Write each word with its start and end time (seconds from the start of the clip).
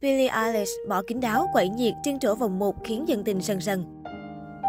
Billie 0.00 0.28
Eilish 0.28 0.70
bỏ 0.88 1.02
kính 1.06 1.20
đáo, 1.20 1.46
quậy 1.52 1.68
nhiệt, 1.68 1.94
trên 2.02 2.18
trổ 2.18 2.34
vòng 2.34 2.58
một 2.58 2.84
khiến 2.84 3.08
dân 3.08 3.24
tình 3.24 3.40
sần 3.40 3.60
sần. 3.60 3.84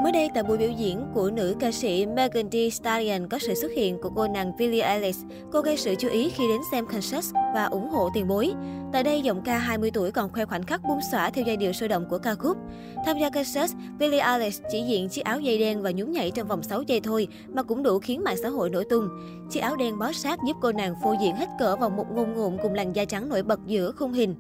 Mới 0.04 0.12
đây, 0.12 0.30
tại 0.34 0.44
buổi 0.44 0.58
biểu 0.58 0.70
diễn 0.70 1.06
của 1.14 1.32
nữ 1.32 1.56
ca 1.60 1.72
sĩ 1.72 2.06
Megan 2.06 2.50
Thee 2.50 2.70
Stallion 2.70 3.28
có 3.30 3.40
sự 3.40 3.54
xuất 3.56 3.72
hiện 3.76 3.98
của 4.02 4.10
cô 4.16 4.28
nàng 4.28 4.58
Billie 4.58 4.82
Eilish. 4.82 5.20
Cô 5.52 5.62
gây 5.62 5.78
sự 5.78 5.96
chú 5.96 6.10
ý 6.10 6.30
khi 6.30 6.48
đến 6.48 6.62
xem 6.72 6.86
concert 6.86 7.34
và 7.54 7.66
ủng 7.66 7.90
hộ 7.90 8.10
tiền 8.14 8.28
bối. 8.28 8.52
Tại 8.94 9.04
đây, 9.04 9.22
giọng 9.22 9.42
ca 9.44 9.58
20 9.58 9.92
tuổi 9.92 10.12
còn 10.12 10.32
khoe 10.34 10.46
khoảnh 10.46 10.64
khắc 10.64 10.82
bung 10.84 11.00
xõa 11.12 11.30
theo 11.30 11.46
giai 11.48 11.58
điệu 11.58 11.74
sôi 11.74 11.90
động 11.90 12.06
của 12.10 12.18
ca 12.18 12.36
khúc. 12.36 12.58
Tham 13.06 13.20
gia 13.20 13.30
concert, 13.30 13.74
Billie 14.00 14.20
Eilish 14.20 14.64
chỉ 14.72 14.82
diện 14.82 15.10
chiếc 15.10 15.26
áo 15.26 15.40
dây 15.40 15.60
đen 15.60 15.82
và 15.82 15.92
nhún 15.92 16.12
nhảy 16.12 16.32
trong 16.32 16.48
vòng 16.48 16.64
6 16.64 16.82
giây 16.82 17.00
thôi 17.00 17.28
mà 17.48 17.64
cũng 17.64 17.84
đủ 17.84 18.00
khiến 18.00 18.24
mạng 18.24 18.38
xã 18.44 18.50
hội 18.50 18.70
nổi 18.70 18.86
tung. 18.90 19.10
Chiếc 19.50 19.60
áo 19.60 19.76
đen 19.76 20.00
bó 20.00 20.12
sát 20.12 20.40
giúp 20.48 20.58
cô 20.62 20.72
nàng 20.72 20.96
phô 21.04 21.16
diễn 21.22 21.36
hết 21.36 21.50
cỡ 21.60 21.76
vào 21.76 21.90
một 21.90 22.06
ngôn 22.12 22.34
ngụm 22.34 22.58
cùng 22.64 22.74
làn 22.74 22.96
da 22.96 23.06
trắng 23.06 23.30
nổi 23.30 23.44
bật 23.44 23.60
giữa 23.66 23.92
khung 23.92 24.14
hình. 24.14 24.36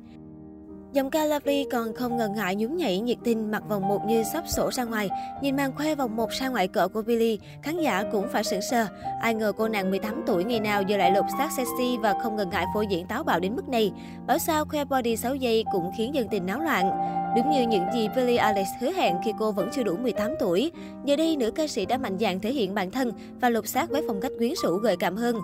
Dòng 0.93 1.09
ca 1.09 1.25
Lovely 1.25 1.65
còn 1.71 1.93
không 1.93 2.17
ngần 2.17 2.33
ngại 2.33 2.55
nhún 2.55 2.77
nhảy 2.77 2.99
nhiệt 2.99 3.17
tình 3.23 3.51
mặc 3.51 3.63
vòng 3.69 3.87
một 3.87 4.05
như 4.07 4.23
sắp 4.23 4.43
sổ 4.47 4.71
ra 4.71 4.83
ngoài. 4.83 5.09
Nhìn 5.41 5.55
màn 5.55 5.71
khoe 5.75 5.95
vòng 5.95 6.15
một 6.15 6.33
sang 6.33 6.51
ngoại 6.51 6.67
cỡ 6.67 6.87
của 6.87 7.01
Billy, 7.01 7.39
khán 7.63 7.79
giả 7.79 8.03
cũng 8.11 8.27
phải 8.31 8.43
sững 8.43 8.61
sờ. 8.61 8.87
Ai 9.21 9.33
ngờ 9.33 9.51
cô 9.57 9.67
nàng 9.67 9.89
18 9.89 10.23
tuổi 10.27 10.43
ngày 10.43 10.59
nào 10.59 10.81
giờ 10.81 10.97
lại 10.97 11.11
lột 11.11 11.25
xác 11.37 11.49
sexy 11.57 11.97
và 12.01 12.13
không 12.23 12.35
ngần 12.35 12.49
ngại 12.49 12.65
phô 12.73 12.81
diễn 12.81 13.05
táo 13.07 13.23
bạo 13.23 13.39
đến 13.39 13.55
mức 13.55 13.69
này. 13.69 13.91
Bảo 14.27 14.37
sao 14.37 14.65
khoe 14.65 14.85
body 14.85 15.15
6 15.15 15.35
giây 15.35 15.63
cũng 15.71 15.91
khiến 15.97 16.15
dân 16.15 16.27
tình 16.31 16.45
náo 16.45 16.59
loạn. 16.59 16.91
Đúng 17.35 17.51
như 17.51 17.67
những 17.67 17.85
gì 17.93 18.09
Billie 18.15 18.37
Alex 18.37 18.67
hứa 18.79 18.91
hẹn 18.91 19.15
khi 19.25 19.31
cô 19.39 19.51
vẫn 19.51 19.69
chưa 19.73 19.83
đủ 19.83 19.97
18 19.97 20.31
tuổi, 20.39 20.71
giờ 21.05 21.15
đây 21.15 21.37
nữ 21.37 21.51
ca 21.51 21.67
sĩ 21.67 21.85
đã 21.85 21.97
mạnh 21.97 22.17
dạn 22.19 22.39
thể 22.39 22.51
hiện 22.51 22.75
bản 22.75 22.91
thân 22.91 23.11
và 23.41 23.49
lột 23.49 23.67
xác 23.67 23.89
với 23.89 24.03
phong 24.07 24.21
cách 24.21 24.31
quyến 24.37 24.53
rũ 24.63 24.77
gợi 24.77 24.95
cảm 24.97 25.15
hơn. 25.15 25.35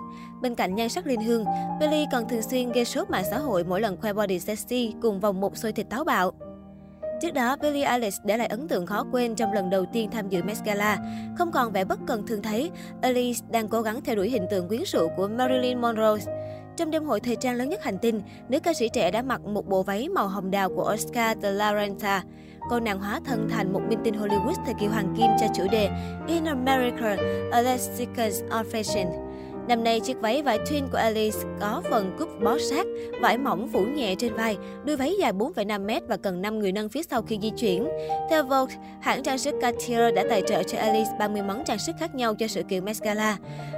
Bên 0.42 0.54
cạnh 0.54 0.74
nhan 0.74 0.88
sắc 0.88 1.06
linh 1.06 1.20
hương, 1.20 1.44
Billie 1.80 2.06
còn 2.12 2.28
thường 2.28 2.42
xuyên 2.42 2.72
gây 2.72 2.84
sốt 2.84 3.10
mạng 3.10 3.24
xã 3.30 3.38
hội 3.38 3.64
mỗi 3.64 3.80
lần 3.80 3.96
khoe 4.00 4.12
body 4.12 4.38
sexy 4.38 4.94
cùng 5.02 5.20
vòng 5.20 5.35
một 5.40 5.56
xôi 5.56 5.72
thịt 5.72 5.88
táo 5.90 6.04
bạo. 6.04 6.32
Trước 7.20 7.30
đó, 7.30 7.56
Billie 7.56 7.84
Eilish 7.84 8.24
để 8.24 8.36
lại 8.36 8.46
ấn 8.46 8.68
tượng 8.68 8.86
khó 8.86 9.04
quên 9.12 9.34
trong 9.34 9.52
lần 9.52 9.70
đầu 9.70 9.84
tiên 9.92 10.10
tham 10.10 10.28
dự 10.28 10.42
Met 10.42 10.56
Gala. 10.64 10.98
Không 11.38 11.52
còn 11.52 11.72
vẻ 11.72 11.84
bất 11.84 11.98
cần 12.06 12.26
thường 12.26 12.42
thấy, 12.42 12.70
Eilish 13.02 13.50
đang 13.50 13.68
cố 13.68 13.82
gắng 13.82 14.00
theo 14.04 14.16
đuổi 14.16 14.30
hình 14.30 14.46
tượng 14.50 14.68
quyến 14.68 14.82
rũ 14.86 15.08
của 15.16 15.28
Marilyn 15.28 15.80
Monroe. 15.80 16.24
Trong 16.76 16.90
đêm 16.90 17.04
hội 17.04 17.20
thời 17.20 17.36
trang 17.36 17.56
lớn 17.56 17.68
nhất 17.68 17.84
hành 17.84 17.98
tinh, 17.98 18.20
nữ 18.48 18.60
ca 18.60 18.72
sĩ 18.72 18.88
trẻ 18.88 19.10
đã 19.10 19.22
mặc 19.22 19.40
một 19.44 19.68
bộ 19.68 19.82
váy 19.82 20.08
màu 20.08 20.28
hồng 20.28 20.50
đào 20.50 20.68
của 20.68 20.92
Oscar 20.94 21.38
de 21.42 21.50
la 21.50 21.74
Renta. 21.74 22.22
Cô 22.70 22.80
nàng 22.80 22.98
hóa 23.00 23.20
thân 23.24 23.48
thành 23.50 23.72
một 23.72 23.80
minh 23.88 23.98
tinh 24.04 24.14
Hollywood 24.14 24.64
thời 24.64 24.74
kỳ 24.80 24.86
hoàng 24.86 25.14
kim 25.16 25.30
cho 25.40 25.46
chủ 25.54 25.66
đề 25.70 25.90
In 26.26 26.44
America, 26.44 27.16
a 27.52 27.60
Lexicon 27.60 28.48
of 28.50 28.64
Fashion. 28.64 29.25
Năm 29.68 29.84
nay, 29.84 30.00
chiếc 30.00 30.20
váy 30.20 30.42
vải 30.42 30.58
twin 30.58 30.88
của 30.92 30.98
Alice 30.98 31.38
có 31.60 31.82
phần 31.90 32.16
cúp 32.18 32.28
bó 32.42 32.58
sát, 32.58 32.86
vải 33.20 33.38
mỏng 33.38 33.68
phủ 33.72 33.80
nhẹ 33.80 34.14
trên 34.18 34.34
vai, 34.34 34.56
đuôi 34.84 34.96
váy 34.96 35.14
dài 35.18 35.32
4,5m 35.32 36.00
và 36.08 36.16
cần 36.16 36.42
5 36.42 36.58
người 36.58 36.72
nâng 36.72 36.88
phía 36.88 37.02
sau 37.02 37.22
khi 37.22 37.38
di 37.42 37.50
chuyển. 37.50 37.88
Theo 38.30 38.42
Vogue, 38.42 38.74
hãng 39.00 39.22
trang 39.22 39.38
sức 39.38 39.54
Cartier 39.60 40.14
đã 40.14 40.24
tài 40.30 40.42
trợ 40.46 40.62
cho 40.62 40.78
Alice 40.78 41.10
30 41.18 41.42
món 41.42 41.64
trang 41.64 41.78
sức 41.78 41.92
khác 42.00 42.14
nhau 42.14 42.34
cho 42.34 42.46
sự 42.46 42.62
kiện 42.62 42.84
Met 42.84 42.96
Gala. 43.02 43.36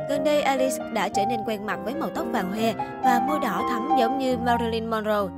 Gần 0.09 0.25
đây, 0.25 0.43
Alice 0.43 0.77
đã 0.93 1.09
trở 1.09 1.23
nên 1.29 1.41
quen 1.47 1.67
mặt 1.67 1.79
với 1.85 1.95
màu 1.95 2.11
tóc 2.15 2.27
vàng 2.33 2.53
hoe 2.53 2.75
và 3.05 3.23
môi 3.29 3.39
đỏ 3.43 3.67
thắm 3.71 3.89
giống 3.99 4.19
như 4.19 4.37
Marilyn 4.39 4.91
Monroe. 4.91 5.33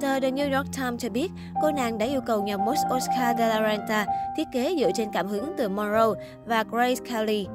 Tờ 0.00 0.20
The 0.20 0.30
New 0.30 0.56
York 0.56 0.66
Times 0.76 1.02
cho 1.02 1.08
biết, 1.08 1.30
cô 1.62 1.70
nàng 1.70 1.98
đã 1.98 2.06
yêu 2.06 2.20
cầu 2.26 2.42
nhà 2.42 2.56
mốt 2.56 2.76
Oscar 2.96 3.38
de 3.38 3.48
la 3.48 3.68
Renta 3.68 4.06
thiết 4.36 4.44
kế 4.52 4.74
dựa 4.80 4.90
trên 4.94 5.08
cảm 5.12 5.26
hứng 5.26 5.52
từ 5.56 5.68
Monroe 5.68 6.24
và 6.46 6.64
Grace 6.70 7.04
Kelly. 7.10 7.46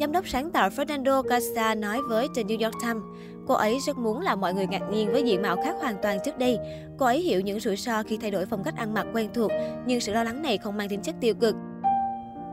Giám 0.00 0.12
đốc 0.12 0.28
sáng 0.28 0.50
tạo 0.50 0.68
Fernando 0.68 1.22
Casa 1.22 1.74
nói 1.74 2.00
với 2.08 2.28
The 2.36 2.42
New 2.42 2.64
York 2.64 2.74
Times, 2.82 3.02
cô 3.46 3.54
ấy 3.54 3.78
rất 3.86 3.98
muốn 3.98 4.20
làm 4.20 4.40
mọi 4.40 4.54
người 4.54 4.66
ngạc 4.66 4.82
nhiên 4.92 5.12
với 5.12 5.22
diện 5.22 5.42
mạo 5.42 5.56
khác 5.64 5.74
hoàn 5.80 5.96
toàn 6.02 6.18
trước 6.24 6.38
đây. 6.38 6.58
Cô 6.98 7.06
ấy 7.06 7.20
hiểu 7.20 7.40
những 7.40 7.60
rủi 7.60 7.76
ro 7.76 8.02
khi 8.02 8.16
thay 8.16 8.30
đổi 8.30 8.46
phong 8.46 8.62
cách 8.64 8.76
ăn 8.76 8.94
mặc 8.94 9.06
quen 9.14 9.28
thuộc, 9.34 9.50
nhưng 9.86 10.00
sự 10.00 10.12
lo 10.12 10.24
lắng 10.24 10.42
này 10.42 10.58
không 10.58 10.76
mang 10.76 10.88
tính 10.88 11.00
chất 11.02 11.14
tiêu 11.20 11.34
cực. 11.34 11.54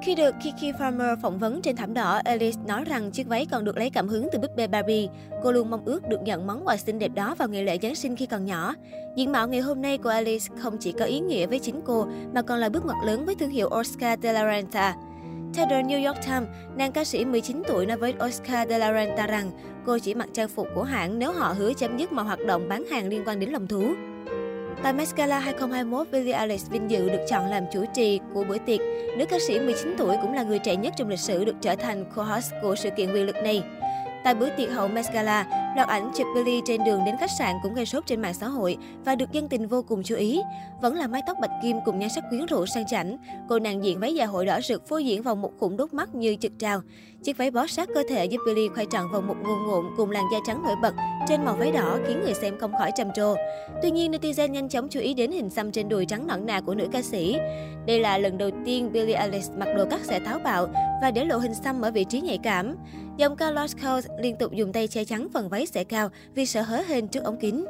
Khi 0.04 0.16
được 0.16 0.36
Kiki 0.44 0.76
Farmer 0.80 1.16
phỏng 1.22 1.40
vấn 1.40 1.62
trên 1.62 1.76
thảm 1.76 1.94
đỏ, 1.94 2.22
Alice 2.26 2.60
nói 2.68 2.84
rằng 2.84 3.12
chiếc 3.12 3.28
váy 3.28 3.46
còn 3.52 3.66
được 3.66 3.78
lấy 3.78 3.90
cảm 3.90 4.08
hứng 4.08 4.28
từ 4.32 4.40
búp 4.40 4.52
bê 4.56 4.68
Barbie. 4.68 5.08
Cô 5.44 5.52
luôn 5.52 5.70
mong 5.70 5.86
ước 5.86 6.08
được 6.08 6.22
nhận 6.22 6.48
món 6.48 6.68
quà 6.68 6.78
xinh 6.78 7.00
đẹp 7.00 7.12
đó 7.16 7.36
vào 7.38 7.48
ngày 7.48 7.64
lễ 7.64 7.78
Giáng 7.82 7.96
sinh 7.96 8.16
khi 8.16 8.26
còn 8.26 8.46
nhỏ. 8.46 8.76
Diện 9.16 9.32
mạo 9.32 9.48
ngày 9.48 9.62
hôm 9.62 9.82
nay 9.82 9.98
của 9.98 10.10
Alice 10.10 10.46
không 10.58 10.78
chỉ 10.78 10.92
có 10.92 11.06
ý 11.06 11.20
nghĩa 11.20 11.46
với 11.46 11.60
chính 11.60 11.82
cô, 11.86 12.08
mà 12.34 12.42
còn 12.42 12.60
là 12.60 12.70
bước 12.70 12.86
ngoặt 12.86 12.98
lớn 13.06 13.26
với 13.26 13.36
thương 13.36 13.50
hiệu 13.50 13.70
Oscar 13.80 14.20
de 14.24 14.34
la 14.34 14.52
Renta. 14.52 14.96
Theo 15.54 15.66
The 15.70 15.82
New 15.84 16.08
York 16.08 16.18
Times, 16.26 16.48
nàng 16.76 16.92
ca 16.92 17.04
sĩ 17.04 17.26
19 17.26 17.64
tuổi 17.68 17.86
nói 17.86 17.98
với 17.98 18.14
Oscar 18.26 18.70
de 18.70 18.78
la 18.78 18.94
Renta 18.94 19.28
rằng 19.28 19.52
cô 19.86 19.98
chỉ 20.00 20.14
mặc 20.14 20.30
trang 20.34 20.50
phục 20.50 20.68
của 20.76 20.84
hãng 20.84 21.20
nếu 21.20 21.32
họ 21.32 21.54
hứa 21.58 21.74
chấm 21.74 21.98
dứt 21.98 22.12
mọi 22.12 22.26
hoạt 22.26 22.40
động 22.48 22.70
bán 22.70 22.86
hàng 22.86 23.08
liên 23.08 23.24
quan 23.26 23.40
đến 23.40 23.50
lòng 23.50 23.68
thú. 23.68 23.94
Tại 24.84 24.94
Met 24.94 25.08
Gala 25.16 25.40
2021, 25.40 26.08
Billie 26.12 26.34
Eilish 26.34 26.72
vinh 26.72 26.92
dự 26.92 27.10
được 27.10 27.26
chọn 27.30 27.46
làm 27.46 27.64
chủ 27.74 27.86
trì 27.96 28.20
của 28.34 28.44
bữa 28.44 28.58
tiệc. 28.58 28.80
Nữ 29.18 29.26
ca 29.26 29.38
sĩ 29.48 29.60
19 29.60 29.96
tuổi 29.98 30.16
cũng 30.22 30.34
là 30.34 30.44
người 30.44 30.60
trẻ 30.60 30.76
nhất 30.76 30.94
trong 30.98 31.10
lịch 31.10 31.20
sử 31.20 31.46
được 31.46 31.56
trở 31.62 31.76
thành 31.76 32.06
co-host 32.16 32.54
của 32.62 32.76
sự 32.76 32.90
kiện 32.98 33.14
quyền 33.14 33.26
lực 33.26 33.36
này. 33.44 33.64
Tại 34.24 34.36
bữa 34.36 34.50
tiệc 34.50 34.72
hậu 34.72 34.88
Met 34.88 35.06
Gala, 35.14 35.46
loạt 35.76 35.88
ảnh 35.88 36.12
chụp 36.16 36.28
Billy 36.36 36.62
trên 36.66 36.84
đường 36.84 37.02
đến 37.06 37.16
khách 37.20 37.32
sạn 37.40 37.56
cũng 37.64 37.74
gây 37.74 37.86
sốt 37.86 38.06
trên 38.06 38.22
mạng 38.22 38.34
xã 38.34 38.48
hội 38.48 38.78
và 39.06 39.16
được 39.16 39.32
dân 39.32 39.50
tình 39.50 39.68
vô 39.68 39.82
cùng 39.82 40.04
chú 40.04 40.16
ý. 40.16 40.42
Vẫn 40.82 40.96
là 40.96 41.08
mái 41.08 41.22
tóc 41.28 41.38
bạch 41.42 41.52
kim 41.64 41.78
cùng 41.86 42.00
nhan 42.00 42.10
sắc 42.10 42.24
quyến 42.30 42.46
rũ 42.46 42.66
sang 42.66 42.86
chảnh, 42.88 43.18
cô 43.50 43.60
nàng 43.60 43.84
diện 43.84 44.00
váy 44.00 44.16
dạ 44.16 44.26
hội 44.26 44.46
đỏ 44.46 44.60
rực 44.62 44.88
phô 44.88 44.98
diễn 44.98 45.22
vào 45.22 45.36
một 45.36 45.52
khủng 45.60 45.78
đốt 45.78 45.94
mắt 45.94 46.16
như 46.16 46.36
trực 46.36 46.52
trào. 46.60 46.82
Chiếc 47.24 47.38
váy 47.38 47.52
bó 47.52 47.68
sát 47.68 47.90
cơ 47.94 48.04
thể 48.10 48.26
giúp 48.26 48.42
Billy 48.46 48.68
khoe 48.68 48.84
trọn 48.92 49.12
vào 49.12 49.22
một 49.22 49.36
ngôn 49.44 49.68
ngụm 49.68 49.86
cùng 49.98 50.12
làn 50.12 50.24
da 50.32 50.38
trắng 50.48 50.64
nổi 50.64 50.76
bật 50.82 50.94
trên 51.28 51.46
màu 51.46 51.56
váy 51.56 51.72
đỏ 51.72 51.98
khiến 52.08 52.22
người 52.24 52.34
xem 52.34 52.58
không 52.60 52.72
khỏi 52.80 52.92
trầm 52.96 53.08
trồ. 53.16 53.36
Tuy 53.82 53.92
nhiên, 53.92 54.12
netizen 54.12 54.48
nhanh 54.48 54.70
chóng 54.70 54.88
chú 54.90 55.00
ý 55.00 55.14
đến 55.14 55.32
hình 55.32 55.50
xăm 55.50 55.72
trên 55.72 55.90
đùi 55.90 56.06
trắng 56.06 56.28
nõn 56.28 56.46
nà 56.46 56.62
của 56.62 56.76
nữ 56.76 56.88
ca 56.92 57.02
sĩ. 57.02 57.38
Đây 57.86 58.00
là 58.00 58.18
lần 58.18 58.38
đầu 58.38 58.50
tiên 58.66 58.92
Billie 58.92 59.16
Eilish 59.16 59.52
mặc 59.58 59.68
đồ 59.78 59.86
cắt 59.86 60.02
xẻ 60.04 60.20
táo 60.20 60.40
bạo 60.40 60.68
và 61.02 61.12
để 61.12 61.26
lộ 61.26 61.38
hình 61.38 61.54
xăm 61.54 61.82
ở 61.82 61.92
vị 61.92 62.04
trí 62.04 62.22
nhạy 62.22 62.38
cảm. 62.38 62.76
Dòng 63.18 63.36
cao 63.36 63.52
Lost 63.52 63.78
Coast 63.84 64.08
liên 64.18 64.36
tục 64.36 64.52
dùng 64.52 64.74
tay 64.74 64.88
che 64.88 65.06
chắn 65.06 65.28
phần 65.34 65.50
váy 65.50 65.66
sẽ 65.66 65.84
cao 65.84 66.10
vì 66.36 66.46
sợ 66.46 66.62
hớ 66.62 66.82
hên 66.88 67.08
trước 67.08 67.24
ống 67.24 67.38
kính. 67.40 67.66